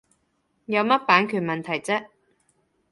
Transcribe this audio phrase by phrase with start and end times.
[0.65, 2.07] 有乜版權問題啫